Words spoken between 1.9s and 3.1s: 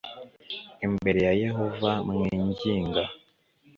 mwinginga